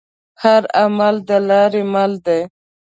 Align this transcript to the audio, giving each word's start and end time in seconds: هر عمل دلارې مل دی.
هر 0.43 0.61
عمل 0.81 1.15
دلارې 1.29 1.81
مل 1.93 2.11
دی. 2.25 2.41